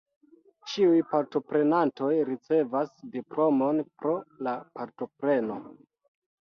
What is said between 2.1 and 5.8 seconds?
ricevas diplomon pro la partopreno.